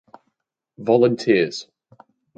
[0.79, 1.67] Volunteers.